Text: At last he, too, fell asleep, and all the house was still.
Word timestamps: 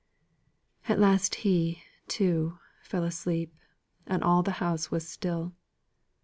At 0.89 0.97
last 0.99 1.35
he, 1.45 1.83
too, 2.07 2.57
fell 2.81 3.03
asleep, 3.03 3.53
and 4.07 4.23
all 4.23 4.41
the 4.41 4.53
house 4.57 4.89
was 4.89 5.07
still. 5.07 5.53